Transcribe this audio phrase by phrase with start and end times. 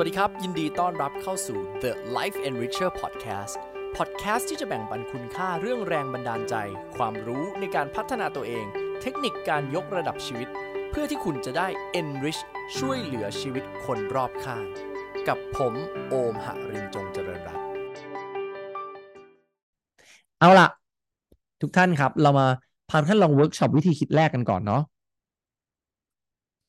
[0.00, 3.54] สวัสดีครับ ยินดีต้อนรับเข้าสู่ The Life Enricher Podcast
[3.96, 6.54] Podcast ที่จะแบ่งปันคุณค่าเรื่องแรงบันดาลใจ
[6.96, 8.66] ความรู้ในการพัฒนาตัวเอง
[9.00, 10.48] เทคนิคการยกระดับชีวิต
[10.90, 11.68] เพื่อที่คุณจะได้
[12.00, 12.40] enrich
[12.78, 14.64] ช่วยเหลือชีวิตคนรอบข้าง
[15.28, 15.74] กับผม
[16.08, 17.64] โอมหรินจงเจริญรัตน์
[20.40, 20.68] เอาล่ะ
[21.60, 22.46] ทุกท่านครับ เรามา
[22.90, 24.82] พาท่านลองเวิร์กช็อปวิธีคิดแรกกันก่อนเนาะ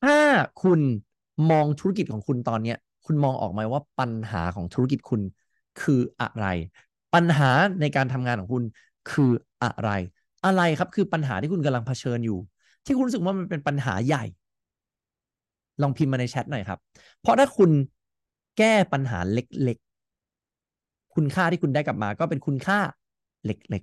[0.04, 0.18] ถ้า
[0.62, 0.80] คุณ
[1.50, 2.78] มองธุรกิจของคุณตอนเนี้ย
[3.08, 5.22] คุณมองออกไหมว่าปัญหาของธุรกิจคุณ
[5.80, 6.46] คืออะไร
[7.14, 8.64] ปัญหาในการทำงานของคุณ
[9.10, 9.30] คือ
[9.62, 9.90] อะไร
[10.44, 12.38] อะไรครับคือปัญหาที่คุณกำลังเผชิญอยู่
[12.86, 14.24] ที่คุณรู้สึกว่ามันเป็นปัญหาใหญ่
[15.82, 16.78] ลองพิมพ์มาในแชทหน่อยครับ
[17.20, 17.70] เพราะถ้าคุณ
[18.58, 22.78] แก้ปัญหาเล็กๆ คุณค่าที่คุณได้กลับมา ก็เป็นคุณค่า
[23.46, 23.82] เล็ก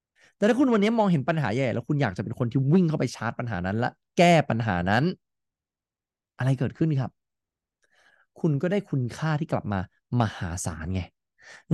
[0.00, 5.04] ๆ แต่ถ้าคุณวันนี้มองเห็นปัญหาใหญ่ แล้วคุณอยากจะเป็นคนที่วิ่งเข้าไปชาร์จปัญหานั้น และแก้ปัญหานั้น
[6.38, 7.10] อะไรเกิดขึ้นครับ
[8.42, 9.80] คุณก็ได้คุณค่าที่กลับมา
[10.20, 11.02] มหาศาลไง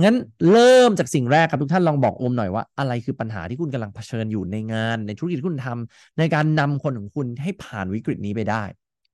[0.03, 0.15] งั้น
[0.51, 8.63] เริ่มจากสิ่งแรกครับทุกท่านลองบอกโอมหน่อยว่า อะไรคือปัญหาที่คุณกำลังเผชิญอยู่ในงาน ในธุรกิจที่คุณทำในการนำคนของคุณให้ผ่านวิกฤตนี้ไปได้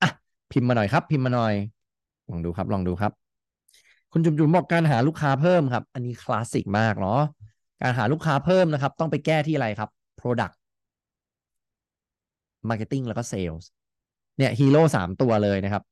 [0.02, 0.10] อะ
[0.52, 1.54] พิมพ์มาหน่อยครับ พิมพ์มาหน่อย
[2.30, 3.12] ลองดูครับ ลองดูครับ
[4.12, 7.22] คุณจุ๋มจุ๋มบอกการหาลูกค้าเพิ่มครับ อันนี้คลาสสิกมากเนาะ
[7.82, 10.56] การหาลูกค้าเพิ่มนะครับ ต้องไปแก้ที่อะไรครับ Product
[12.70, 13.66] Marketing แล้วก็ Sales
[14.38, 15.84] เนี่ยฮีโร่สามตัวเลยนะครับ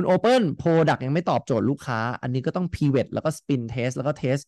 [0.00, 4.44] คุณ Open Product ยังไม่ตอบโจทย์ลูกค้า อันนี้ก็ต้อง Pivot แล้วก็ Spin Test แล้วก็ Test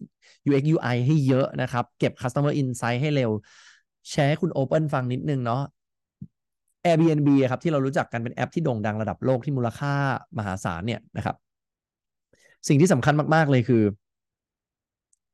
[0.49, 3.31] UX UI ให้เยอะนะครับ เก็บ Customer Insight ให้เร็ว
[4.11, 5.63] แชร์ให้คุณ Open ฟังนิดนึงเนาะ
[6.85, 9.95] Airbnb ครับที่เรารู้จักกันเป็นแอปที่โด่งดังระดับโลกที่มูลค่า
[10.39, 11.37] มหาศาลเนี่ยนะครับ
[12.69, 13.83] สิ่งที่สำคัญมาก ๆ เลยคือ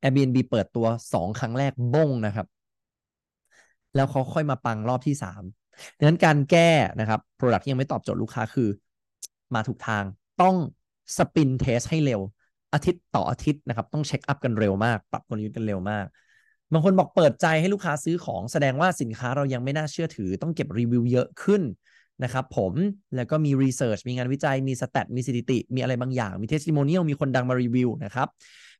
[0.03, 2.47] Airbnb เปิดตัวสองครั้งแรกบ้งนะครับ
[3.95, 5.43] แล้วเขาค่อยมาปังรอบที่สาม
[5.99, 6.71] ดังนั้นการแก้
[7.01, 8.69] นะครับ Product ที่ยังไม่ตอบโจทย์ลูกค้าคือ
[9.55, 10.05] มาถูกทาง
[10.43, 10.57] ต้อง
[11.17, 12.21] sprint test ให้เร็ว
[12.75, 16.07] อาทิตย์ต่ออาทิตย์นะครับ ต้อง check up กันเร็วมาก ปรับกลยุทธ์กันเร็วมาก
[16.73, 21.63] บางคนบอกเปิดใจให้ลูกค้าซื้อของแสดงว่าสินค้าเรายังไม่น่าเชื่อถือ ต้องเก็บรีวิวเยอะขึ้น
[22.25, 22.73] นะครับผม
[23.17, 28.29] แล้วก็มี research มีงานวิจัยมี stat มีสถิติ มีอะไรบางอย่าง มี testimonial มีคนดังมารีวิวนะครับ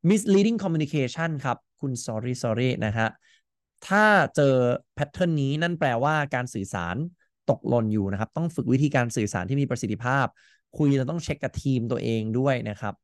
[0.09, 3.09] misleading communication ครับ คุณ sorry sorry นะฮะ
[3.89, 4.05] ถ้า
[4.37, 4.55] เจอ
[4.95, 6.97] pattern นี้นั่นแปลว่าการสื่อสาร
[7.51, 10.27] ตกหล่นอยู่นะครับ ต้องฝึกวิธีการสื่อสารที่มีประสิทธิภาพ
[10.79, 12.95] คุยเราต้องเช็คกับทีมตัวเองด้วยนะครับ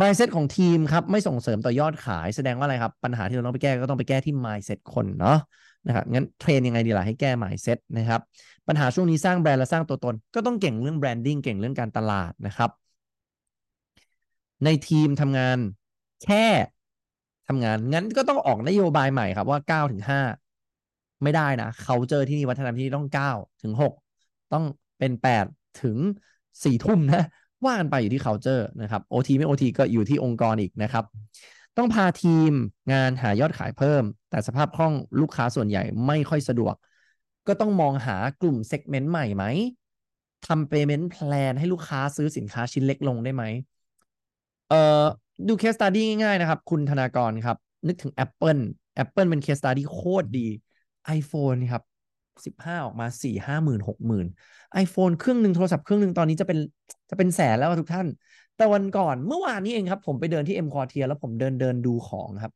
[0.00, 5.38] mindset ของทีมครับ ไม่ส่งเสริมต่อยอดขายแสดงว่าอะไรครับ ปัญหาที่เราต้องไปแก้ก็ต้องไปแก้ที่ mindset คนเนาะ
[5.86, 8.20] นะครับงั้น train ยังไงดีล่ะให้แก้ mindset นะครับ
[8.68, 12.70] ปัญหาช่วงนี้สร้างแบรนด์และสร้างตัวตน ก็ต้องเก่งเรื่อง branding เก่งเรื่องการตลาดนะครับ
[14.64, 15.58] ในทีมทำงาน
[16.24, 16.46] แค่
[17.48, 23.92] ทำงาน งั้นก็ต้องออกนโยบายใหม่ครับว่า 9 ถึง 5 ไม่ได้นะเขาเจอที่นี่วัฒนธรรมที่ต้อง 9 ถึง 6
[24.52, 24.64] ต้อง
[24.98, 25.46] เป็น 8
[25.82, 25.96] ถึง
[26.64, 27.22] 4ทุ่มนะ
[27.64, 31.04] ว่ากันไปอยู่ที่ culture นะครับ OT ไม่ OT ก็อยู่ที่องค์กรอีกนะครับ
[31.76, 32.50] ต้องพาทีม
[32.92, 36.74] งานหายอดขายเพิ่ม แต่สภาพคล่องลูกค้าส่วนใหญ่ไม่ค่อยสะดวก
[37.46, 39.44] ก็ต้องมองหากลุ่มเซกเมนต์ใหม่ไหม
[40.46, 43.44] ทำ payment plan ให้ลูกค้าซื้อสินค้าชิ้นเล็กลงได้ไหม
[44.68, 45.04] เอ่อ
[45.48, 48.62] ดู case study ง่ายๆนะครับ คุณธนากรครับ นึกถึง Apple
[49.02, 50.46] Apple เป็น case study โคตรดี
[51.18, 51.82] iPhone ครับ
[52.44, 54.26] 15ออกมา4 5 0 0 0 0 6 0,000
[54.84, 56.58] iPhone เครื่องหนึ่งโทรศัพท์เครื่องหนึ่งตอนนี้จะเป็น
[57.10, 58.06] จะเป็นแสนแล้วทุกท่าน
[58.56, 62.52] แต่วันก่อนเมื่อวานนี้เองครับ ผมไปเดินที่ M Quartier แล้วผมเดินเดินดูของครับ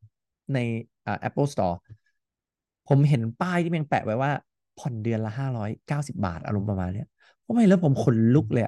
[0.55, 0.59] ใน
[1.07, 1.77] อ่า Apple Store
[2.89, 4.31] ผมเห็นป้ายที่แม่งแปะไว้ว่า
[4.79, 5.33] ผ่อนเดือนละ
[5.79, 7.07] 590บาทอารมณ์ประมาณเนี้ย
[7.47, 8.65] ผมเห็นแล้วผมขนลุกเลย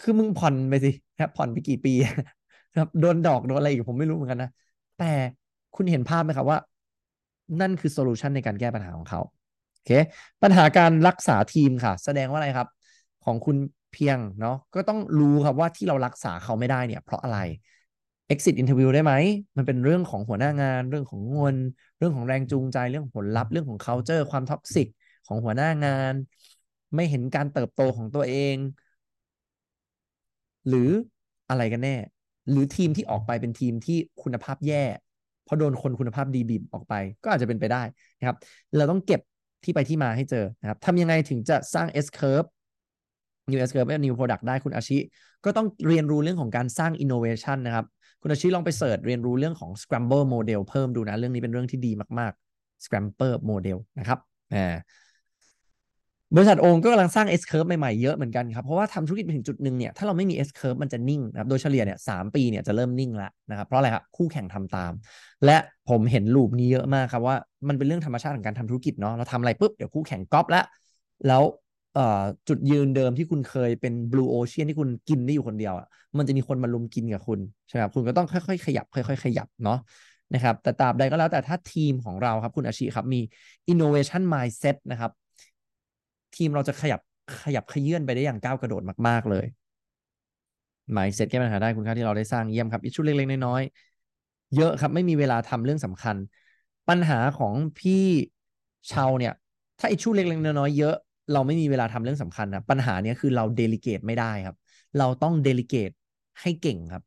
[0.00, 1.94] คือมึงผ่อนไปสิครับผ่อนไปกี่ปี
[2.76, 4.50] ครับโดนดอกโดนอะไรอีกผมไม่รู้เหมือนกันนะ
[4.98, 5.12] แต่
[5.74, 6.58] คุณเห็นภาพไหมครับว่า
[7.60, 9.20] นั่นคือโซลูชันในการแก้ปัญหาของเขา
[9.86, 9.90] เค
[10.42, 12.68] ปัญหาการรักษาทีมค่ะ แสดงว่าอะไรครับ
[13.24, 13.56] ของคุณ
[13.92, 17.38] เพียงเนาะก็ต้องรู้ครับว่าที่เรารักษาเขาไม่ได้เนี่ย เพราะอะไร
[18.32, 19.12] exit interview ได้ไหม
[19.56, 21.56] มันเป็นเรื่องของหัวหน้างาน เรื่องของเงิน
[21.98, 24.86] เรื่องของแรงจูงใจ เรื่องของผลลัพธ์ เรื่องของ culture ความ toxic
[25.26, 26.14] ของหัวหน้างาน
[26.94, 28.56] ไม่เห็นการเติบโตของตัวเอง
[30.68, 30.90] หรือ
[31.48, 31.96] อะไรกันแน่
[32.50, 34.84] หรือทีมที่ออกไปเป็นทีมที่คุณภาพแย่
[35.42, 37.82] เพราะโดนคนคุณภาพดีบีบออกไป ก็อาจจะเป็นไปได้
[38.18, 38.36] นะครับ
[38.76, 39.20] เราต้องเก็บ
[39.64, 42.48] ที่ไปที่มาให้เจอนะครับทำยังไงถึงจะสร้าง S curve
[43.50, 44.98] new S curve และ new product ได้คุณอาชิ
[45.44, 47.86] ก็ต้องเรียนรู้เรื่องของการสร้าง innovation นะครับ
[48.22, 54.18] คุณอาชิลองไปเสิร์ชเรียนรู้เรื่องของ scramble model เพิ่มดูนะ เรื่องนี้เป็นเรื่องที่ดีมาก ๆ scramble model นะครับ
[54.54, 54.74] อ่า
[56.34, 64.92] บริษัทโอมก็กำลังสร้าง S curve ใหม่ๆเยอะเหมือนกันครับ เพราะว่าทำธุรกิจไปถึงจุดหนึ่งเนี่ยถ้าเราไม่มี S curve มันจะนิ่งนะครับโดยเฉลี่ยเนี่ยสปีเนี่ยจะเริ่มนิ่งแล้วนะครับเพราะอะไรครับคู่แข่งทำตาม
[65.44, 65.56] และ
[65.88, 67.36] ผมเห็นลูปนี้เยอะมากครับว่า
[67.68, 70.64] มันเป็นเรื่องธรรมชาติของการทำธุรกิจเนาะเราทำอะไรปุ๊บเดี๋ยวคู่แข่งก๊อปแล้ว
[71.26, 71.42] แล้ว
[72.48, 75.74] จุดยืนเดิมที่คุณเคยเป็น blue ocean ที่คุณกินได้อยู่คนเดียว
[76.18, 79.78] มันจะมีคนมาลุมกินกับคุณใช่ไหมครับคุณก็ต้องค่อยๆ ขยับ ค่อยๆ ขยับเนาะ
[80.34, 83.20] นะครับแต่ตราบใดก็แล้วแต่ถ้าทีมของเราครับคุณอาชีครับมี
[83.72, 85.10] innovation mindset นะครับ
[86.36, 87.00] ทีมเราจะขยับ
[87.44, 89.46] ขยับขยื่นไปได้อย่างก้าวกระโดดมาก ๆ เลย
[90.96, 96.16] mindset แก้ปัญหาได้คุณค่าที่เราได้สร้างเยี่ยมครับอิชุเล็กๆน้อยๆเยอะครับไม่มีเวลาทำเรื่องสำคัญ
[96.88, 98.04] ปัญหาของพี่
[98.92, 99.32] ชาวเนี่ย
[99.78, 100.94] ถ้าอิชุเล็กๆน้อยๆเยอะ
[101.32, 104.56] เราไม่มีเวลาทำเรื่องสำคัญนะปัญหาเนี้ยคือเราเดลิเกตไม่ได้ครับ
[104.98, 105.90] เราต้องเดลิเกต
[106.40, 107.02] ให้เก่งครับ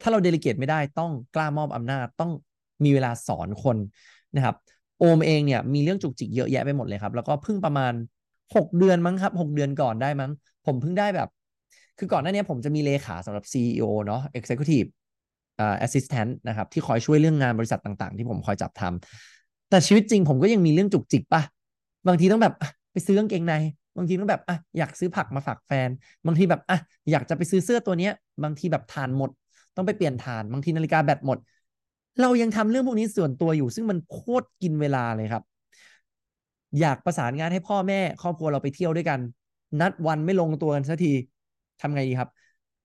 [0.00, 2.30] ถ้าเราเดลิเกตไม่ได้ต้องกล้ามอบอำนาจต้อง
[2.84, 3.76] มีเวลาสอนคน
[4.36, 4.56] นะครับ
[4.98, 7.92] โอมเองเนี่ยมีเรื่องจุกจิกเยอะแยะไปหมดเลยครับ แล้วก็เพิ่งประมาณ
[8.56, 10.30] 6เดือนมั้งครับ6เดือนก่อนได้มั้ง
[10.66, 11.28] ผมเพิ่งได้แบบ
[11.98, 14.88] คือก่อนหน้านี้ผมจะมีเลขาสำหรับ CEO เนาะ Executive
[15.58, 21.42] อ่า Assistant นะครับ ที่คอยช่วยเรื่องงานบริษัทต่างๆ ที่ผมคอยจับทำแต่ชีวิตจริงผมก็ยังมีเรื่องจุกจิกปะ
[22.06, 22.54] บางทีต้องแบบ
[22.92, 23.54] ไปซื้อกางเกงใน
[23.96, 25.88] บางทีต้องแบบอะอยากซื้อผักมาฝากแฟน
[26.26, 26.78] บางทีแบบอะ
[27.10, 28.12] อยากจะไปซื้อเสื้อตัวเนี้ย
[28.44, 29.30] บางทีแบบทานหมด
[29.76, 31.38] ต้องไปเปลี่ยนทาน บางทีนาฬิกาแบตหมด
[32.20, 35.42] เรายังทำเรื่องพวกนี้ส่วนตัวอยู่ ซึ่งมันโคตรกินเวลาเลยครับ
[36.78, 39.20] อยากประสานงานให้พ่อแม่ ครอบครัวเราไปเที่ยวด้วยกัน
[39.80, 41.12] นัดวันไม่ลงตัวกันสักที
[41.80, 42.30] ทำไงดีครับ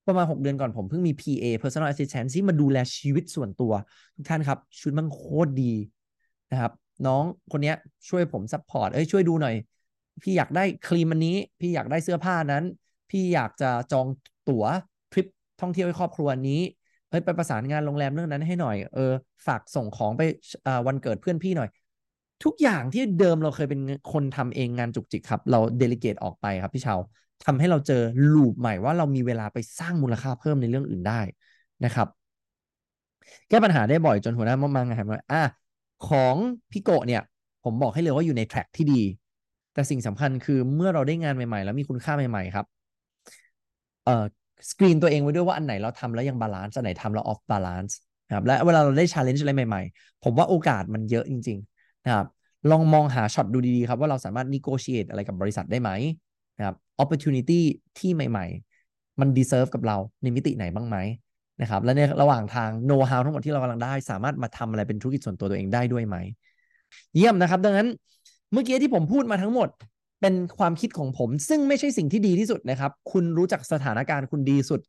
[0.07, 3.73] ประมาณ 6 เดือนก่อนผมเพิ่งมี PA personal assistant ที่มาดูแลชีวิตส่วนตัว
[4.15, 5.73] ทุกท่านครับชีวิตมันโคตรดี
[6.51, 6.71] นะครับ
[7.07, 7.73] น้องคนนี้
[8.09, 9.55] ช่วยผม support เอ้ยช่วยดูหน่อย
[10.23, 12.63] พี่อยากได้ครีมอันนี้ พี่อยากได้เสื้อผ้านั้น
[13.09, 14.07] พี่อยากจะจอง
[14.49, 14.65] ตั๋ว
[15.11, 15.27] ทริป
[15.61, 16.61] ท่องเที่ยวให้ครอบครัวนี้
[17.09, 19.11] เฮ้ยไปประสานงานโรงแรมเรื่องนั้นให้หน่อย เออ
[19.47, 20.21] ฝากส่งของไป
[20.87, 21.69] วันเกิดเพื่อนพี่หน่อย
[22.45, 23.81] ทุกอย่างที่เดิมเราเคยเป็น
[24.13, 26.99] คนทำเองงานจุกจิกครับ เรา delegate ออกไปครับพี่ชาว
[27.45, 28.01] ทำให้เราเจอ
[28.33, 31.21] loop ใหม่ว่าเรามีเวลาไปสร้างมูลค่าเพิ่มในเรื่องอื่นได้
[31.85, 32.07] นะครับ
[33.49, 35.43] แก้ปัญหาได้บ่อยจนหัวหน้ามังมังงานว่าอะ
[36.07, 36.35] ของ
[36.71, 37.21] พี่โกเนี่ย
[37.63, 39.01] ผมบอกให้เลยว่าอยู่ใน track ที่ดี
[39.73, 42.65] แต่สิ่งสำคัญคือเมื่อเราได้งานใหม่ ๆ แล้วมีคุณค่าใหม่ ๆ ครับ
[44.03, 44.25] เอ่อ
[44.71, 52.25] สกรีนตัวเองไว้ด้วยว่าอันไหนเราทำแล้วยัง balance อันไหนทำแล้ว off balance นะครับและเวลาเราได้ challenge อะไรใหม่ ๆ ผมว่าโอกาสมันเยอะจริง ๆ นะครับ
[52.71, 55.89] ลองมองหาช็อตดูดีๆครับว่าเราสามารถ negotiate อะไรกับบริษัทได้ไหม
[56.57, 57.59] นะครับ opportunity
[57.99, 58.45] ที่ใหม่
[58.83, 60.97] ๆ มัน deserve กับเราในมิติไหนบ้างไหม
[61.61, 66.15] นะครับ และในระหว่างทาง know how ทั้งหมดที่เรากำลังได้ สามารถมาทำอะไรเป็นธุรกิจส่วนตัวตัวเองได้ด้วยไหม
[67.15, 67.87] เยี่ยมนะครับ ดังนั้น
[68.51, 69.69] เมื่อกี้ที่ผมพูดมาทั้งหมด
[70.21, 74.79] เป็นความคิดของผม ซึ่งไม่ใช่สิ่งที่ดีที่สุดนะครับ คุณรู้จักสถานการณ์คุณดีสุด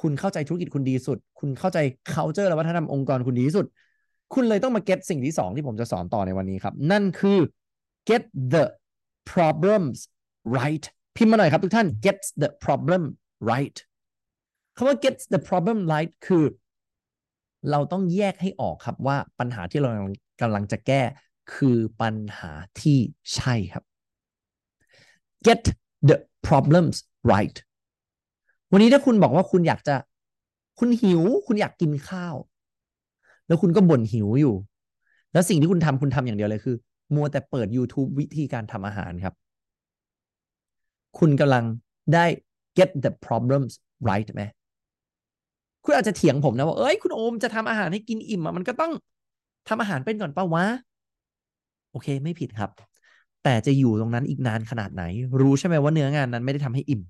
[0.00, 1.78] คุณเข้าใจธุรกิจคุณดีสุด คุณเข้าใจ
[2.12, 3.66] culture และวัฒนธรรมองค์กรคุณดีที่สุด
[4.32, 7.38] คุณเลยต้องมา get สิ่งที่สองที่ผมจะสอนต่อในวันนี้ครับ นั่นคือ
[8.08, 8.22] get
[8.54, 8.64] the
[9.32, 9.98] problems
[10.58, 10.84] right
[11.16, 13.02] พิมพ์มาหน่อยครับทุกท่าน get the problem
[13.50, 13.78] right
[14.76, 16.44] คำว่า get the problem right คือ
[17.70, 19.90] เราต้องแยกให้ออกครับว่าปัญหาที่เรา
[20.40, 21.02] กำลังจะแก้
[21.54, 22.50] คือปัญหา
[22.80, 22.98] ที่
[23.34, 23.84] ใช่ครับ
[25.46, 25.62] get
[26.08, 26.16] the
[26.48, 26.96] problems
[27.32, 27.56] right
[28.72, 29.96] วันนี้ถ้าคุณบอกว่าคุณอยากจะ
[30.78, 32.34] คุณหิว คุณอยากกินข้าว
[33.54, 34.54] แล้วคุณก็บ่นหิวอยู่
[35.32, 36.76] แล้วสิ่งที่คุณทำคุณทำอย่างเดียวเลยคือ
[37.14, 39.34] มัวแต่เปิด YouTube วิธีการทำอาหารครับ
[41.18, 41.64] คุณกำลัง
[42.14, 42.24] ได้
[42.78, 43.72] get the problems
[44.08, 44.42] right ไหม
[45.84, 48.92] คุณอาจจะเถียงผมนะว่าเอ้ยคุณโอมจะทำอาหารให้กินอิ่มอะมันก็ต้อง
[49.68, 50.66] ทำอาหารเป็นก่อนเปล่าวะ
[51.90, 52.70] โอเคไม่ผิดครับ
[53.44, 55.04] แต่จะอยู่ตรงนั้นอีกนานขนาดไหน
[55.40, 57.02] รู้ใช่ไหมว่าเนื้องานนั้นไม่ได้ทำให้อิ่ม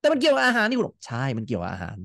[0.00, 1.98] แต่มันเกี่ยวกับอาหารนี่คุณใช่ มันเกี่ยวกับอาหาร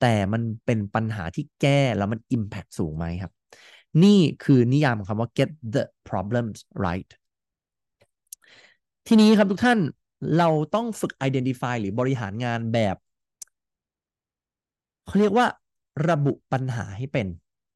[0.00, 3.32] แต่มันเป็นปัญหาที่แก้แล้วมัน impact สูงไหมครับ
[4.04, 7.10] นี่คือนิยามของคำว่า get the problems right
[9.06, 9.78] ทีนี้ครับทุกท่าน
[10.38, 12.96] เราต้องฝึก identify หรือบริหารงานแบบ
[15.06, 15.46] เขาเรียกว่า
[16.08, 17.26] ระบุปัญหาให้เป็น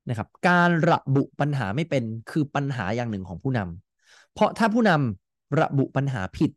[0.08, 6.50] นะครับ การระบุปัญหาไม่เป็นคือปัญหาอย่างหนึ่งของผู้นำเพราะถ้าผู้นำระบุปัญหาผิด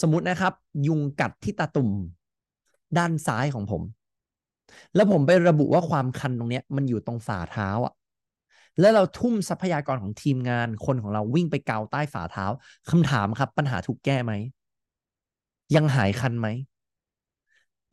[0.00, 0.52] สมมตินะครับ
[0.86, 1.90] ยุงกัดที่ตาตุ่ม
[2.98, 3.82] ด้านซ้ายของผม
[4.94, 7.94] แล้วผมไประบุว่าความคันตรงนี้มันอยู่ตรงฝ่าเท้าอะ
[8.80, 12.44] แล้วเราทุ่มทรัพยากรของทีมงานคนของเราวิ่งไปเกาใต้ฝ่าเท้า
[12.90, 14.32] คำถามครับ ปัญหาถูกแก้ไหม
[15.74, 16.46] ยังหายคันไหม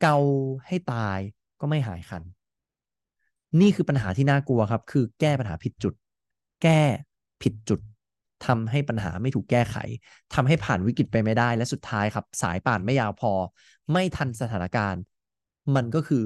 [0.00, 0.16] เกา
[0.66, 1.18] ให้ตาย
[1.60, 2.22] ก็ไม่หายคัน
[3.60, 5.94] นี่คือปัญหาที่น่ากลัวครับ คือแก้ปัญหาผิดจุด
[6.62, 6.80] แก้
[7.42, 7.80] ผิดจุด
[8.46, 9.76] ทำให้ปัญหาไม่ถูกแก้ไข
[10.34, 13.32] ทำให้ผ่านวิกฤตไปไม่ได้ และสุดท้ายครับ สายป่านไม่ยาวพอ
[13.92, 15.02] ไม่ทันสถานการณ์
[15.74, 16.22] มันก็คือ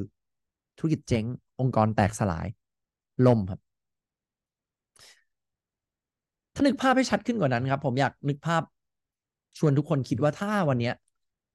[0.81, 1.25] ธุรกิจเจ๊ง
[1.61, 2.47] องค์กรแตกสลาย
[3.27, 3.61] ล่มครับ
[6.55, 8.63] ถ้านึกภาพให้ชัดขึ้นกว่านั้นครับ ผมอยากนึกภาพ
[9.59, 10.91] ชวนทุกคนคิดว่าถ้าวันนี้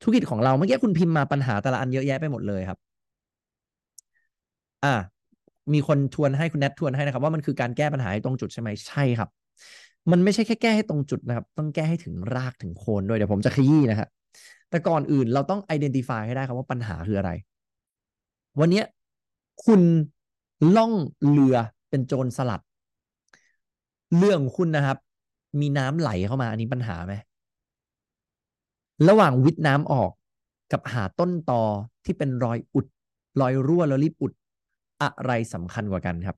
[0.01, 2.79] ธุรกิจของเราเมื่อกี้คุณพิมพ์มาปัญหาแต่ละอันเยอะแยะไปหมดเลยครับ
[4.83, 4.95] อ่า
[5.73, 9.29] มีคนทวนให้คุณแนททวนให้นะครับ ว่ามันคือการแก้ปัญหาตรงจุดใช่ไหมใช่ครับ
[10.11, 14.07] มันไม่ใช่แค่แก้ให้ตรงจุดนะครับ ต้องแก้ให้ถึงรากถึงโคนด้วยเดี๋ยวผมจะขยี้นะฮะ
[14.69, 17.31] แต่ก่อนอื่นเราต้อง identify ให้ได้ครับว่าปัญหาคืออะไร
[18.59, 18.81] วันนี้
[19.63, 19.81] คุณ
[20.75, 20.93] ล่อง
[21.29, 21.55] เรือ
[21.89, 22.61] เป็นโจรสลัด
[24.17, 24.97] เรื่องคุณนะครับ
[25.59, 27.13] มีน้ำไหลเข้ามา อันนี้ปัญหาไหม
[29.07, 30.11] ระหว่างวิทน้ำออก
[30.71, 31.63] กับหาต้นตอ
[32.05, 32.85] ที่เป็นรอยอุด
[33.41, 34.31] รอยรั่วแล้วรีบอุด
[35.01, 36.37] อะไรสำคัญกว่ากันครับ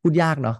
[0.00, 0.56] พูดยากเนาะ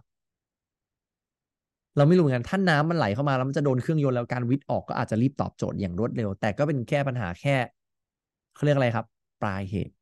[1.97, 7.57] เราไม่รู้เหมือนกันถ้าน้ำมันไหลเข้ามาแล้วมันจะโดนเครื่องยนต์แล้วการวิทย์ออกก็อาจจะรีบตอบโจทย์อย่างรวดเร็ว แต่ก็เป็นแค่ปัญหาแค่
[8.55, 9.07] เขาเรียกอะไรครับ
[9.43, 9.95] ปลายเหตุ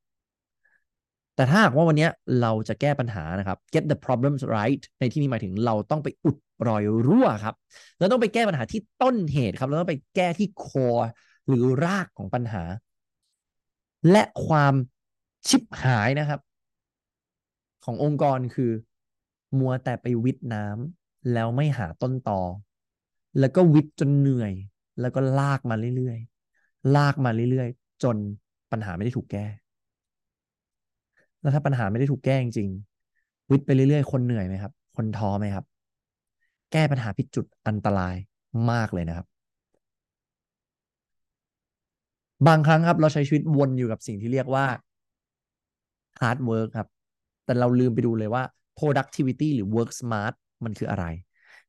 [1.35, 2.09] แต่ถ้าหากว่าวันนี้
[2.41, 6.37] เราจะแก้ปัญหานะครับ get the problems right ในที่นี้หมายถึงเราต้องไปอุด
[6.69, 7.55] รอยรั่วครับ
[7.99, 11.05] เราต้องไปแก้ปัญหาที่ต้นเหตุครับเราต้องไปแก้ที่ core
[11.49, 12.63] หรือรากของปัญหา
[14.11, 14.75] และความ
[15.49, 16.41] ชิบหายนะครับ
[17.85, 18.73] ขององค์กรคือ
[19.59, 22.41] มัวแต่ไปวิทน้ำแล้วไม่หาต้นตอ
[23.39, 24.53] แล้วก็วิทจนเหนื่อย
[25.01, 28.17] แล้วก็ลากมาเรื่อยๆ ลากมาเรื่อยๆ จน
[28.73, 29.47] ปัญหาไม่ได้ถูกแก้
[31.41, 35.65] แล้วถ้าปัญหาไม่ได้ถูกแก้จริงๆวิทไปเรื่อยๆ คนเหนื่อยไหมครับ คนท้อไหมครับ
[36.73, 38.15] แก้ปัญหาผิดจุดอันตราย
[38.71, 39.27] มากเลยนะครับ
[42.47, 44.67] บางครั้งครับ เราใช้ชีวิตวนอยู่กับสิ่งที่เรียกว่า
[46.21, 46.89] hard work ครับ
[47.45, 48.43] แต่เราลืมไปดูเลยว่า
[48.79, 50.35] productivity หรือ work smart
[50.65, 51.05] มันคืออะไร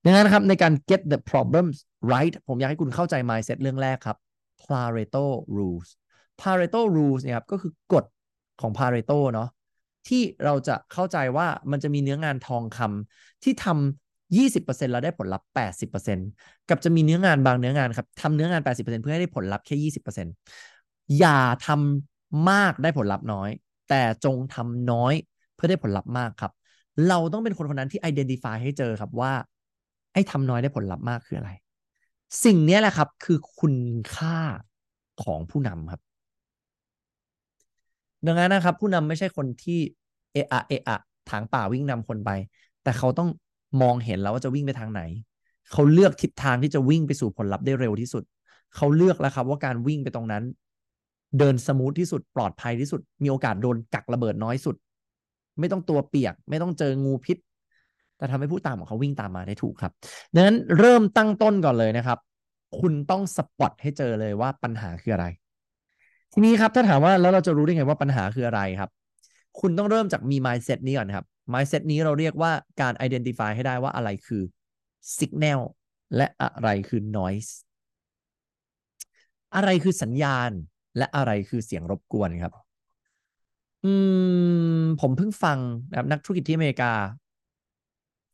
[0.04, 1.76] ดังนั้นครับในการ get the problems
[2.14, 4.18] right ผมอยากให้คุณเข้าใจ mindset เรื่องแรกครับ
[4.64, 5.26] Pareto
[5.56, 5.90] rules
[6.42, 8.06] Pareto rules เนี่ยครับก็คือกฎ
[8.62, 9.50] ของ Pareto เนาะ
[10.08, 16.30] ที่เราจะเข้าใจว่ามันจะมีเนื้องานทองคำที่ทำ20%แล้วได้ผลลัพธ์ 80%
[16.70, 20.36] กับจะมีเนื้องานบางเนื้องานครับทำเนื้องาน 80%เพื่อให้ได้ผลลัพธ์แค่ 20%
[21.20, 23.50] อย่าทำมากได้ผลลัพธ์น้อย
[23.90, 25.14] แต่จงทำน้อย
[25.56, 26.52] เพื่อได้ผลลัพธ์มากครับ
[27.08, 29.34] เราต้องเป็นคนคนนั้นที่ identify ให้เจอครับว่า
[30.14, 31.50] ไอ้ทำน้อยได้ผลลัพธ์มากคืออะไร
[32.46, 33.76] สิ่งนี้แหละครับคือคุณ
[34.16, 34.38] ค่า
[35.24, 36.02] ของผู้นำครับ
[38.26, 39.80] ดังนั้นนะครับ ผู้นำไม่ใช่คนที่
[40.34, 40.98] เอะอะเอะอะ
[41.30, 42.32] ถางป่าวิ่งนำคนไป
[42.84, 43.30] แต่เขาต้อง
[43.82, 45.02] มองเห็นแล้วว่าจะวิ่งไปทางไหน
[45.72, 48.24] เขาเลือกทิศทางที่จะวิ่งไปสู่ผลลัพธ์ได้เร็วที่สุด
[48.76, 50.44] เขาเลือกแล้วครับว่าการวิ่งไปตรงนั้น
[51.40, 54.76] เดินสมูทที่สุดปลอดภัยที่สุด มีโอกาสโดนกักระเบิดน้อยสุด
[55.60, 57.38] ไม่ต้องตัวเปียก ไม่ต้องเจองูพิษ
[58.18, 59.92] แต่ทำให้ผู้ตามของเขาวิ่งตามมาได้ถูกครับ
[60.34, 62.18] ดังนั้นเริ่มตั้งต้นก่อนเลยนะครับ
[62.80, 65.26] คุณต้องสปอตให้เจอเลยว่าปัญหาคืออะไร
[66.34, 68.90] ทีนี้ครับถ้าถามว่าแล้วเราจะรู้ได้ไงว่าปัญหาคืออะไรครับ
[69.60, 74.42] คุณต้องเริ่มจากมี mindset นี้ก่อนครับ mindset นี้เราเรียกว่าการ identify ให้ได้ว่าอะไรคือ
[75.18, 75.60] signal
[76.16, 77.52] และอะไรคือ noise
[79.56, 80.52] อะไรคือสัญญาณ
[80.98, 82.54] และอะไรคือเสียงรบกวนครับ
[83.84, 83.94] อื
[84.82, 85.60] ม ผมเพิ่งฟัง
[85.90, 86.92] นะครับนักธุรกิจที่อเมริกา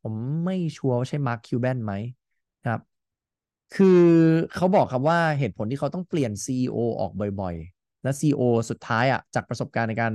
[0.02, 0.14] ผม
[0.46, 1.94] ไม่ชัวร์ว่าใช่มาร์คคิวแบนไหม
[2.66, 2.80] ครับ
[3.76, 4.02] คือ
[4.56, 7.56] เขาบอกครับว่าเหตุผลที่เขาต้องเปลี่ยน CEO ออกบ่อย
[8.06, 10.14] และ CEO สุดท้ายอะจากประสบการณ์ในการ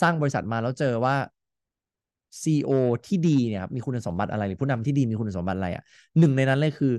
[0.00, 1.16] สร้างบริษัทมาแล้วเจอว่า
[2.42, 2.70] CEO
[3.06, 5.84] ที่ดีเนี่ยมีคุณสมบัติอะไรหรือผู้นำที่ดีมีคุณสมบัติอะไรอะ
[6.18, 6.92] หนึ่งในนั้นเลยคือ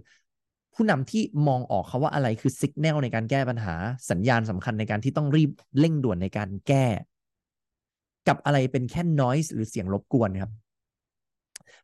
[0.75, 3.73] ผู้นำที่มองออกเขาว่าอะไรคือสัญญาณในการแก้ปัญหา
[4.11, 6.85] สัญญาณสำคัญในการที่ต้องรีบเร่งด่วนในการแก้
[8.27, 10.51] กับอะไรเป็นแค่ noise หรือเสียงรบกวนครับ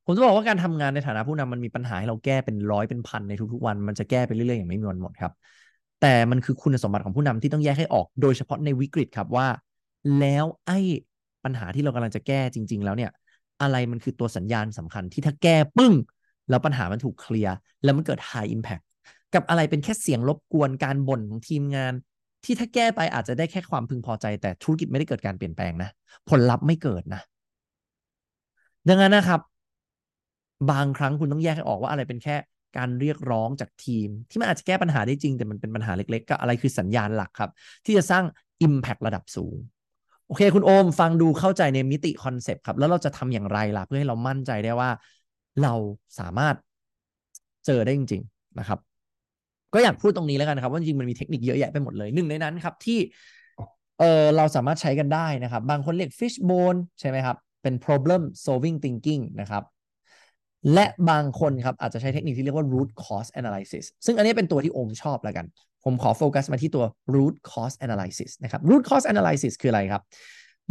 [0.05, 5.31] ผมจะบอกว่าการทำงานในฐานะผู้นำมันมีปัญหาให้เราแก้เป็นร้อยเป็นพันในทุกๆวัน มันจะแก้ไปเรื่อยๆอย่างไม่มีวันหมดครับ
[6.01, 9.47] แต่มันคือคุณสมบัติของผู้นำที่ต้องแยกให้ออก โดยเฉพาะในวิกฤตครับว่า
[10.19, 10.79] แล้วไอ้
[11.43, 13.11] ปัญหาที่เรากำลังจะแก้จริง ๆ แล้วเนี่ย
[13.61, 15.93] อะไรมันคือตัวสัญญาณสำคัญที่ถ้าแก้ปึ้ง
[16.49, 18.83] แล้วปัญหามันถูกเคลียร์แล้วมันเกิด high impact
[19.33, 21.93] กับอะไรเป็นแค่เสียงรบกวนการบ่นของทีมงาน
[22.43, 25.89] ที่ถ้าแก้ไปอาจจะได้แค่ความพึงพอใจ แต่ธุรกิจไม่ได้เกิดการเปลี่ยนแปลงนะ
[26.29, 27.21] ผลลัพธ์ไม่เกิดนะ
[28.89, 29.41] ดังนั้นนะครับ
[30.71, 32.35] บางครั้งคุณต้องแยกให้ออกว่าอะไรเป็นแค่
[32.77, 37.51] การเรียกร้องจากทีม ที่มันอาจจะแก้ปัญหาได้จริง แต่มันเป็นปัญหาเล็กๆ ก็อะไรคือสัญญาณหลักครับ
[37.85, 38.23] ที่จะสร้าง
[38.65, 39.55] Impact ระดับสูง
[40.27, 44.89] โอเค คุณโอมฟังดูเข้าใจในมิติ concept ครับ แล้วเราจะทำอย่างไรล่ะ เพื่อให้เรามั่นใจได้ว่า
[45.63, 45.73] เรา
[46.19, 46.55] สามารถ
[47.65, 48.79] เจอได้จริง ๆนะครับ
[49.73, 52.99] ก็อยากพูดตรงนี้แล้วกันครับว่าจริงมันมีเทคนิคเยอะแยะไปหมดเลยหนึ่งในนั้นครับที่
[53.99, 59.63] เออเราสามารถใช้กันได้นะครับ บางคนเรียก fishbone ใช่ไหมครับเป็น problem solving thinking นะครับ
[60.73, 65.45] และบางคนครับอาจจะใช้เทคนิคที่เรียกว่า root cause analysis ซึ่งอันนี้เป็นตัวที่โอมชอบแล้วกัน
[65.83, 66.85] ผมขอโฟกัสมาที่ตัว
[67.15, 70.01] root cause analysis นะครับ root cause analysis คืออะไรครับ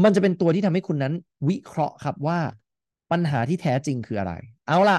[0.04, 1.14] มันจะเป็นตัวที่ทำให้คุณนั้น
[1.48, 2.38] วิเคราะห์ครับว่า
[3.10, 4.32] ปัญหาที่แท้จริงคืออะไร
[4.68, 4.98] เอาล่ะ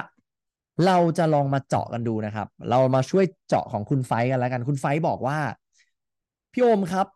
[0.86, 5.38] เราจะลองมาเจาะกันดูนะครับ เรามาช่วยเจาะของคุณไฟกันแล้วกัน คุณไฟบอกว่า
[6.52, 7.06] พี่โอมครับ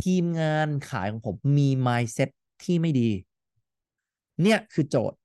[0.00, 2.30] ทีมงานขายของผมมี mindset
[2.64, 3.10] ที่ไม่ดี
[4.42, 5.18] เนี่ยคือโจทย์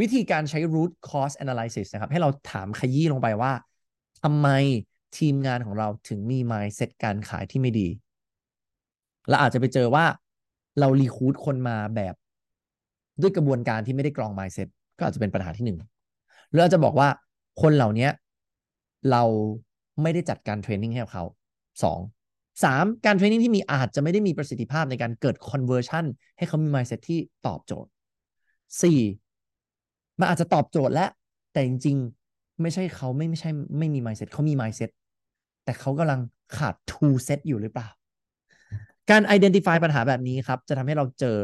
[0.00, 3.52] วิธีการใช้ root cause analysis นะครับ ให้เราถามขยี้ลงไปว่า
[4.22, 4.48] ทำไม
[5.18, 7.88] ทีมงานของเราถึงมี mindset การขายที่ไม่ดี
[9.28, 10.04] เราอาจจะไปเจอว่า
[10.80, 12.14] เรารีคูดคนมาแบบ
[13.20, 15.78] ด้วยกระบวนการที่ไม่ได้กรอง mindset ก็อาจจะเป็นปัญหาที่หนึ่ง
[16.50, 17.08] หรืออาจจะบอกว่า
[17.62, 18.08] คนเหล่านี้
[19.10, 19.22] เรา
[20.02, 21.24] ไม่ได้จัดการเทรนนิ่งให้เขา
[21.82, 22.00] สอง
[22.64, 26.04] สามการเทรนนิ่งที่มีอาจจะไม่ได้มีประสิทธิภาพในการเกิด conversion
[26.36, 27.90] ให้เขามี mindset ที่ตอบโจทย์
[28.82, 29.00] สี่
[30.20, 31.10] มันอาจจะตอบโจทย์แล้ว
[31.52, 34.90] แต่จริงๆ ไม่ใช่เขาไม่ไม่ใช่ไม่มี mindset เขามี mindset
[35.64, 36.20] แต่เขากำลัง
[36.56, 37.88] ขาด two set อยู่หรือเปล่า
[39.10, 41.36] การ identify ปัญหาแบบนี้ครับ จะทำให้เราเจอ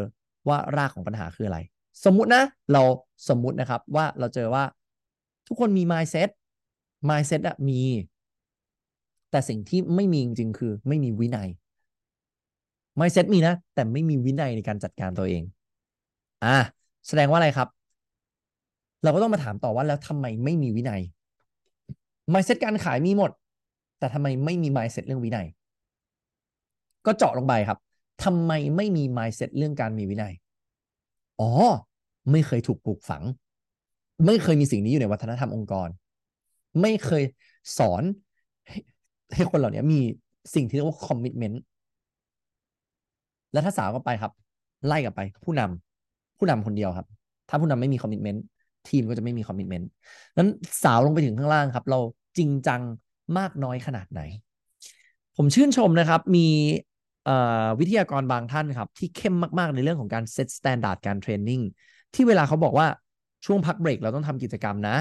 [0.49, 1.59] ว่ารากของปัญหาคืออะไร
[2.05, 2.83] สมมุตินะ เรา
[3.29, 4.65] สมมุตินะครับว่าเราเจอว่า
[5.47, 6.29] ทุกคนมี mindset
[7.09, 7.81] mindset อะมี
[9.31, 11.49] แต่สิ่งที่ไม่มีจริงๆ คือไม่มีวินัย
[12.99, 15.43] mindset มีนะ แต่ไม่มีวินัยในการจัดการตัวเอง
[16.45, 16.57] อะ
[17.07, 17.69] แสดงว่าอะไรครับ
[19.03, 21.03] เราก็ต้องมาถามต่อว่าแล้วทำไมไม่มีวินัย
[22.33, 23.31] mindset การขายมีหมด
[23.99, 25.47] แต่ทำไมไม่มี mindset เรื่องวินัย
[27.07, 27.79] ก็เจาะลงไปครับ
[28.25, 30.33] ทำไมไม่มี mindset เรื่องการมีวินัย
[31.41, 31.51] อ๋อ
[32.31, 33.23] ไม่เคยถูกปลูกฝัง
[34.27, 35.89] ไม่เคยมีสิ่งนี้อยู่ในวัฒนธรรมองค์กร
[36.81, 37.23] ไม่เคย
[37.79, 38.03] สอน
[38.69, 38.79] ให้
[39.35, 40.01] ให้คนเหล่านี้มี
[40.55, 41.57] สิ่งที่เรียกว่า commitment
[43.53, 44.33] แล้วถ้าสาวก็ไปครับ
[44.87, 47.07] ไล่กลับไป ผู้นำผู้นำคนเดียวครับ
[47.49, 48.41] ถ้าผู้นำไม่มี commitment
[48.89, 49.87] ทีมก็จะไม่มี commitment
[50.37, 50.51] นั้น
[50.83, 52.01] สาวลงไปถึงข้างล่างครับ เรา
[52.39, 52.81] จริงจัง
[53.39, 54.21] มากน้อยขนาดไหน
[55.37, 56.47] ผมชื่นชมนะครับ มี
[57.79, 61.61] วิทยากรบางท่านครับ ที่เข้มมาก ๆ ในเรื่องของการ set standard การ training
[62.15, 62.87] ที่เวลาเขาบอกว่า
[63.45, 64.97] ช่วงพักเบรกเราต้องทำกิจกรรมนะ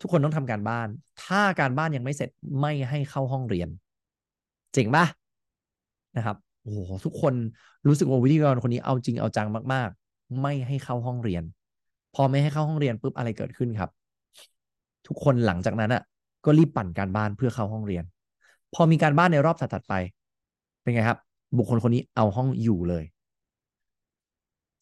[0.00, 0.88] ทุกคนต้องทำการบ้าน
[1.24, 2.30] ถ้าการบ้านยังไม่เสร็จ
[2.60, 3.68] ไม่ให้เข้าห้องเรียน
[4.72, 5.04] เจ๋งปะ
[6.16, 7.34] นะครับโอ้โหทุกคน
[7.86, 11.42] รู้สึกว่าวิทยากรคนนี้เอาจริงเอาจังมาก ๆ ไม่ให้เข้าห้องเรียน
[12.16, 13.90] พอไม่ให้เข้าห้องเรียนปุ๊บอะไรเกิดขึ้นครับ
[15.06, 16.02] ทุกคนหลังจากนั้นอะ
[16.44, 18.04] ก็รีบปั่นการบ้านเพื่อเข้าห้องเรียน
[18.74, 19.94] พอมีการบ้านในรอบถัดไป
[20.82, 21.18] เป็นไงครับ
[21.58, 23.04] บุคคลคนนี้เอาห้องอยู่เลย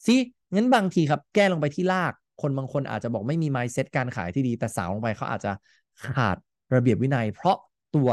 [0.06, 0.16] สิ
[0.54, 5.52] งั้นบางทีครับ แก้ลงไปที่ลากคนบางคนอาจจะบอกไม่มี mindset การขายที่ดี แต่สาวลงไปเขาอาจจะ
[6.04, 6.36] ขาด
[6.74, 7.56] ระเบียบวินัย เพราะ
[7.94, 8.08] ตัว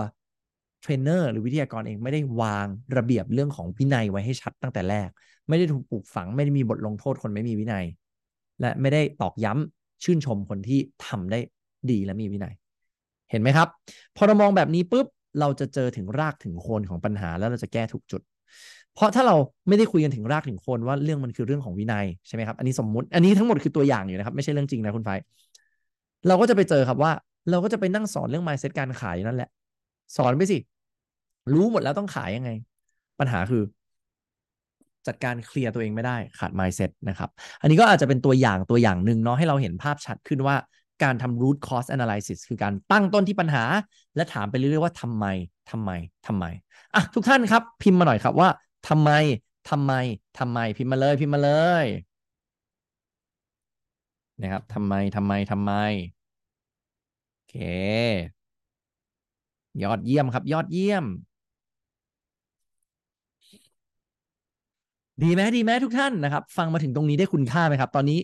[0.82, 2.68] เทรนเนอร์หรือวิทยากรเองไม่ได้วาง
[2.98, 5.10] ระเบียบเรื่องของวินัยไว้ให้ชัดตั้งแต่แรก
[5.48, 7.86] ไม่ได้ถูกปลูกฝังไม่ได้มีบทลงโทษคนไม่มีวินัย
[8.62, 11.40] และไม่ได้ตอกย้ำชื่นชมคนที่ทำได้
[11.92, 12.54] ดีและมีวินัย
[13.32, 13.68] เห็นไหมครับ
[14.16, 15.08] พอเรามองแบบนี้ปุ๊บ
[15.40, 18.22] เราจะเจอถึงรากถึงโคนของปัญหาแล้วเราจะแก้ถูกจุด
[18.96, 19.36] เพราะถ้าเรา
[19.68, 25.10] ไม่ได้คุยกันถึงรากถึงโคนว่าเรื่องมันคือเรื่องของวินัยใช่ไหมครับ อันนี้สมมุติ อันนี้ทั้งหมดคือตัวอย่างอยู่นะครับ ไม่ใช่เรื่องจริงนะคุณไฟ
[26.28, 27.12] เราก็จะไปเจอครับว่า
[27.50, 29.50] เราก็จะไปนั่งสอนเรื่อง mindset การขายนั่นแหละ
[30.18, 30.58] สอนไปสิ
[31.54, 32.50] รู้หมดแล้วต้องขายยังไง
[33.20, 33.64] ปัญหาคือ
[35.08, 37.30] จัดการเคลียร์ตัวเองไม่ได้ขาด mindset นะครับ
[37.62, 40.56] อันนี้ก็อาจจะเป็นตัวอย่างตัวอย่างหนึ่งเนาะให้เราเห็นภาพชัดขึ้นว่า
[41.04, 43.64] การทำ root cause analysis คือการตั้งต้นที่ปัญหา
[44.16, 45.26] และถามไปเรื่อยๆว่าทำไม
[45.72, 45.92] ทำไม
[46.28, 46.46] ทำไม
[46.96, 48.50] อะทุกท่านครับพิมพ์มาหน่อยครับว่า
[48.90, 49.12] ทำไม
[49.70, 49.94] ทำไม
[50.40, 51.52] ทำไมพิมพ์มาเลยพิมพ์มาเล
[51.84, 51.86] ย
[54.42, 55.72] นะครับทำไมทำไมทำไม
[57.34, 57.56] โอเค
[59.84, 61.06] ยอดเยี่ยมครับ ยอดเยี่ยม
[65.20, 68.20] ดีไหมดีไหมทุกท่านนะครับ ฟังมาถึงตรงนี้ได้คุณค่าไหมครับ ตอนนี้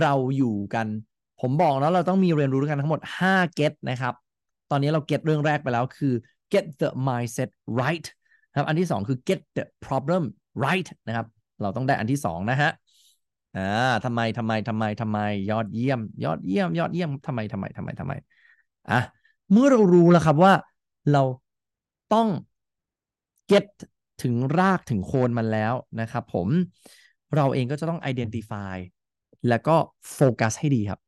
[0.00, 0.86] เราอยู่กัน
[1.40, 4.14] ผมบอกแล้วเราต้องมีเรียนรู้ด้วยกันทั้งหมด5 get นะครับ
[4.70, 6.14] ตอนนี้เรา get เรื่องแรกไปแล้วคือ
[6.52, 8.06] get the mindset right
[8.50, 10.22] นะครับอันที่ 2 คือ get the problem
[10.64, 11.26] right นะครับ
[11.62, 12.70] เราต้องได้อันที่ 2 นะฮะ
[13.56, 15.18] อ่าทำไมทำไมทำไมทำไม
[15.50, 18.12] ยอดเยี่ยม ยอดเยี่ยม ยอดเยี่ยมทำไมทำไมทำไมทำไม
[18.90, 19.00] อะ
[19.52, 20.52] เมื่อเรารู้แล้วครับว่า
[21.12, 21.22] เรา
[22.14, 22.28] ต้อง
[23.50, 23.68] get
[24.22, 26.48] ถึงรากถึงโคนมันแล้วนะครับผม
[27.36, 28.76] เราเองก็จะต้อง identify
[29.48, 29.76] แล้วก็
[30.14, 31.00] โฟกัสให้ดีครับ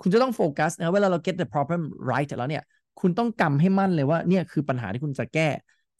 [0.00, 2.62] คุณจะต้องโฟกัสนะเวลาเรา get the problem right แล้วเนี่ย
[3.00, 5.48] คุณต้องกำให้มั่นเลยว่าเนี่ยคือปัญหาที่คุณจะแก้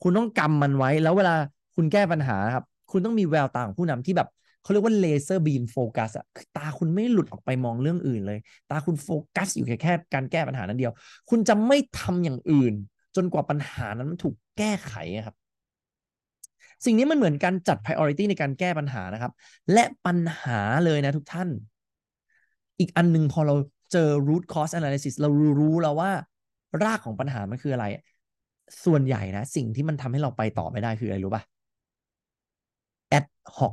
[0.03, 1.35] คุณต้องกำมันไว้ แล้วเวลา
[1.77, 4.29] คุณแก้ปัญหาครับ คุณต้องมีแววตาของผู้นำที่แบบ
[4.63, 8.39] เขาเรียกว่า laser beam focus อะคือตาคุณไม่หลุดออกไปมองเรื่องอื่นเลย
[8.71, 10.93] ตาคุณโฟกัสอยู่แค่แค่การแก้ปัญหานั้นเดียว
[11.31, 12.75] คุณจะไม่ทำอย่างอื่น
[13.17, 14.95] จนกว่าปัญหานั้นมันถูกแก้ไข
[15.27, 15.37] ครับ
[16.85, 19.33] สิ่งนี้มันเหมือนการจัด priority ในการแก้ปัญหานะครับ
[19.73, 21.49] และปัญหาเลยนะทุกท่าน
[22.81, 23.55] อีกอันนึงพอเรา
[23.93, 25.29] เจอ root cause analysis เรา
[25.61, 26.11] รู้แล้วว่า
[26.85, 27.87] รากของปัญหามันคืออะไร
[28.85, 31.43] ส่วนใหญ่นะ สิ่งที่มันทำให้เราไปต่อไม่ได้คืออะไรรู้ปะ
[33.19, 33.25] ad
[33.57, 33.73] hoc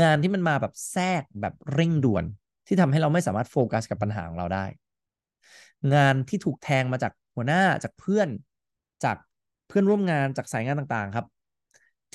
[0.00, 2.24] งานที่มันมาแบบแทรกแบบเร่งด่วน
[2.66, 4.64] ที่ทำให้เราไม่สามารถโฟกัสกับปัญหาของเราได้
[5.94, 8.28] งานที่ถูกแทงมาจากหัวหน้าจากเพื่อน
[9.04, 9.16] จาก
[9.68, 11.26] เพื่อนร่วมงานจากสายงานต่างๆ ครับ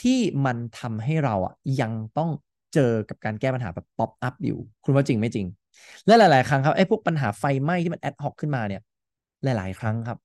[0.01, 2.29] ที่มันทำให้เราอะยังต้อง
[2.73, 5.47] เจอกับการแก้ปัญหาแบบ pop-up อยู่ คุณว่าจริงไม่จริง
[6.05, 8.81] และหลาย ๆ ครั้งครับไอ้พวกปัญหาไฟไหม้ที่มัน ad hoc ขึ้นมาเนี่ย
[9.43, 10.17] หลาย ๆ ครั้งครับ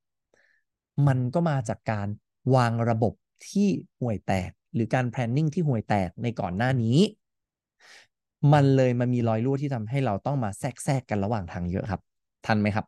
[1.06, 2.08] มันก็มาจากการ
[2.54, 3.12] วางระบบ
[3.48, 3.68] ที่
[4.00, 6.98] ห่วยแตก หรือการ planning ที่ห่วยแตกในก่อนหน้านี้
[8.52, 12.00] มันเลยมามีรอยรั่วที่ทำให้เราต้องมาแทรกแทรกกันระหว่างทางเยอะครับ
[12.46, 12.86] ทันไหมครับ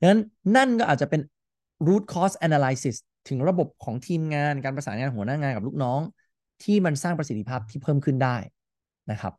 [0.00, 0.20] ดังนั้น
[0.56, 1.20] นั่นก็อาจจะเป็น
[1.86, 2.96] root cause analysis
[3.28, 6.00] ถึงระบบของทีมงานการประสานงานหัวหน้างานกับลูกน้อง
[6.62, 8.36] ที่มันสร้างประสิทธิภาพที่เพิ่มขึ้นได้
[9.10, 9.34] นะครับ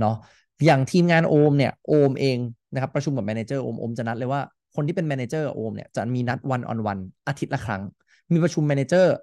[0.00, 0.16] เนาะ
[0.64, 2.38] อย่างทีมงานโอมเนี่ยโอมเอง
[2.72, 4.40] นะครับประชุมกับ manager โอมโอมจะนัดเลยว่า
[4.74, 7.82] คนที่เป็น manager โอมเนี่ยจะมีนัด one on one อาทิตย์ละครั้ง
[8.32, 9.14] มีประชุม manager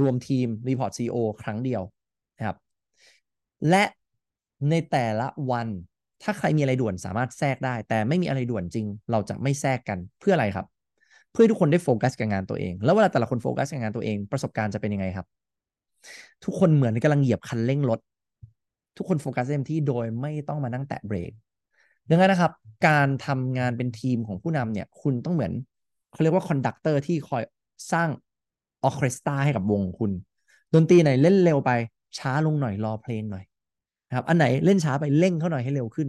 [0.00, 1.82] รวมทีม report CEO ครั้งเดียว
[2.38, 2.56] นะครับ
[3.70, 3.84] และ
[4.70, 5.68] ในแต่ละวัน
[6.22, 10.66] ถ้าใครมีอะไรด่วนสามารถแทรกได้ แต่ไม่มีอะไรด่วนจริง เราจะไม่แทรกกันเพื่ออะไรครับ
[11.32, 15.26] เพื่อทุกคนได้โฟกัสกับงานตัวเอง แล้วเวลาแต่ละคนโฟกัสกับงานตัวเองประสบการณ์จะเป็นยังไงครับ
[16.44, 18.00] ทุกคนเหมือนกำลังเหยียบคันเร่งรถ
[18.96, 21.32] ทุกคนโฟกัสเต็มที่โดยไม่ต้องมานั่งแตะเบรก
[22.08, 22.52] ดังนั้นนะครับ
[22.88, 25.52] การทำงานเป็นทีมของผู้นำเนี่ย คุณต้องเหมือน
[26.12, 27.42] เขาเรียกว่า conductor ที่คอย
[27.92, 28.08] สร้าง
[28.84, 30.12] orchestra ให้กับวงคุณ
[30.74, 31.70] ดนตรีไหนเล่นเร็วไป
[32.18, 33.44] ช้าลงหน่อยรอเพลงหน่อย
[34.08, 36.08] นะครับอันไหนเล่นช้าไปเร่งเขาหน่อยให้เร็วขึ้น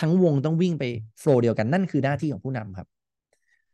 [0.00, 0.84] ทั้งวงต้องวิ่งไป
[1.20, 2.88] โฟล์เดียวกันนั่นคือหน้าที่ของผู้นำครับ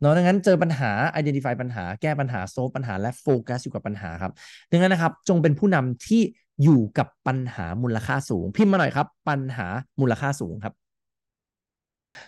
[0.01, 4.33] เนาะดังนั้นเจอปัญหา identify ปัญหา แก้ปัญหาโซฟปัญหาและโฟกัสอยู่กับปัญหาครับ
[4.71, 6.23] ดังนั้นนะครับ จงเป็นผู้นำที่
[6.63, 9.67] อยู่กับปัญหามูลค่าสูง พิมพ์มาหน่อยครับ ปัญหา
[10.01, 10.75] มูลค่าสูงครับ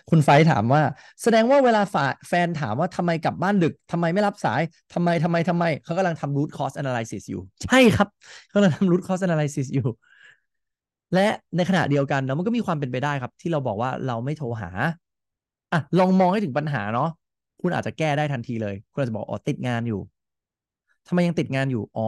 [0.09, 0.81] คุณไฟถามว่า
[1.23, 4.61] แสดงว่าเวลาฝาแฟนถามว่าทำไมกลับบ้านดึกทำไมไม่รับสาย
[4.93, 8.07] ทำไมทำไมทำไม เขากำลังทำ root cause analysis อยู่ ใช่ครับ
[8.49, 9.87] เขากำลังทำ root cause analysis อยู่
[11.13, 14.69] และในขณะเดียวกันเนาะมันก็มีความเป็นไปได้ครับ ที่เราบอกว่าเราไม่โทรหา
[15.73, 17.09] อะลองมองให้ถึงปัญหาเนาะ
[17.61, 20.01] คุณอาจจะแก้ได้ทันทีเลย คุณอาจจะบอกอ๋อติดงานอยู่
[21.07, 22.07] ทำไมยังติดงานอยู่ อ๋อ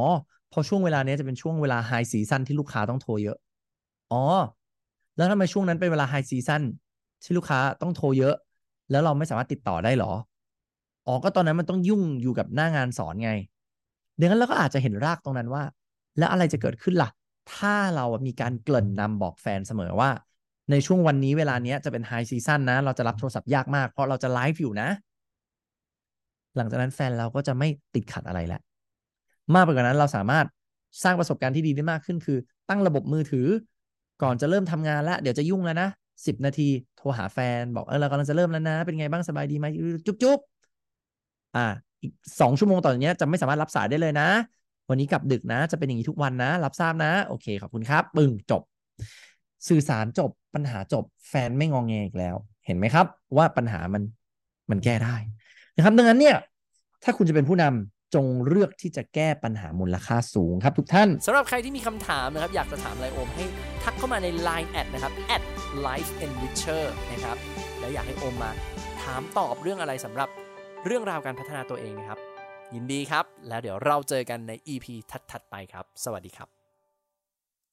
[0.52, 3.38] พอช่วงเวลานี้จะเป็นช่วงเวลา high season ที่ลูกค้าต้องโทรเยอะ
[4.12, 4.24] อ๋อ
[5.18, 6.64] แล้วทำไมช่วงนั้นเป็นเวลา high season
[7.24, 8.36] ที่ลูกค้าต้องโทรเยอะ
[8.92, 10.14] แล้วเราไม่สามารถติดต่อได้หรอ
[11.08, 13.32] อ๋อ ก็ตอนนั้นมันต้องยุ่งอยู่กับหน้างานสอนไง
[14.20, 15.64] ดังนั้นเราก็อาจจะเห็นรากตรงนั้นว่า
[16.18, 17.10] แล้วอะไรจะเกิดขึ้นล่ะ
[17.54, 20.10] ถ้าเรามีการเกริ่นนำบอกแฟนเสมอว่า
[20.72, 24.90] ในช่วงวันนี้เวลานี้จะเป็น high season นะ เราจะรับโทรศัพท์ยากมาก เพราะเราจะไลฟ์อยู่นะ
[26.58, 28.62] หลังจากนั้นแฟนเราก็จะไม่ติดขัดอะไรแล้ว
[29.54, 30.46] มากไปกว่านั้นเราสามารถ
[31.04, 32.38] สร้างประสบการณ์ที่ดีได้มากขึ้น คือ
[32.70, 33.48] ตั้งระบบมือถือ
[34.22, 35.90] ก่อนจะเริ่มทำงานแล้วเดี๋ยวจะยุ่งแล้วนะ
[36.26, 39.66] สิบนาทีโทรหาแฟนบอกเออเรากำลังจะเริ่มแล้วนะ เป็นไงบ้างสบายดีไหม
[40.06, 40.40] จุ๊บจุ๊บ
[41.56, 41.66] อ่า
[42.02, 42.12] อีก
[42.42, 44.30] สองชั่วโมงต่อจากนี้จะไม่สามารถรับสายได้เลยนะ
[44.90, 48.62] วันนี้กลับดึกนะ จะเป็นอย่างนี้ทุกวันนะ รับทราบนะ โอเคขอบคุณครับปึ้งจบ
[49.68, 52.36] สื่อสารจบปัญหาจบ แฟนไม่งองแงอีกแล้ว
[52.66, 53.06] เห็นไหมครับ
[53.38, 54.04] ว่าปัญหามัน
[54.72, 55.16] มันแก้ได้
[55.76, 56.38] นะครับดังนั้นเนี่ย
[57.04, 63.46] ถ้าคุณจะเป็นผู้นำจงเลือกที่จะแก้ปัญหามูลค่าสูงครับทุกท่านสำหรับใครที่มีคำถามนะครับ อยากจะถามอะไรโอมให้
[63.84, 65.44] ทักเข้ามาใน Line แอดนะครับ at
[65.88, 67.38] life enricher นะครับ
[67.80, 68.52] แล้วอยากให้โอมมา
[69.04, 70.30] ถามตอบเรื่องอะไรสำหรับ
[70.86, 72.20] เรื่องราวการพัฒนาตัวเองนะครับ
[72.76, 74.86] ยินดีครับ แล้วเดี๋ยวเราเจอกันใน EP
[75.32, 76.63] ถัดๆไปครับ สวัสดีครับ